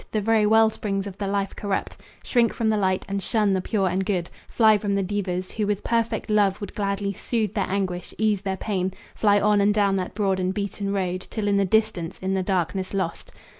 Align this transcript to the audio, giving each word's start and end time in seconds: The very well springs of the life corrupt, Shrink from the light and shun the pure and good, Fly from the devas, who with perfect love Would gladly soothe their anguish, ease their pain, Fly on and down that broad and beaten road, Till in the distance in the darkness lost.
The 0.09 0.19
very 0.19 0.47
well 0.47 0.71
springs 0.71 1.05
of 1.05 1.19
the 1.19 1.27
life 1.27 1.55
corrupt, 1.55 1.97
Shrink 2.23 2.55
from 2.55 2.69
the 2.69 2.75
light 2.77 3.05
and 3.07 3.21
shun 3.21 3.53
the 3.53 3.61
pure 3.61 3.87
and 3.87 4.03
good, 4.03 4.31
Fly 4.49 4.79
from 4.79 4.95
the 4.95 5.03
devas, 5.03 5.51
who 5.51 5.67
with 5.67 5.83
perfect 5.83 6.31
love 6.31 6.59
Would 6.59 6.73
gladly 6.73 7.13
soothe 7.13 7.53
their 7.53 7.69
anguish, 7.69 8.11
ease 8.17 8.41
their 8.41 8.57
pain, 8.57 8.93
Fly 9.13 9.39
on 9.39 9.61
and 9.61 9.71
down 9.75 9.97
that 9.97 10.15
broad 10.15 10.39
and 10.39 10.55
beaten 10.55 10.91
road, 10.91 11.27
Till 11.29 11.47
in 11.47 11.57
the 11.57 11.65
distance 11.65 12.17
in 12.17 12.33
the 12.33 12.41
darkness 12.41 12.95
lost. 12.95 13.31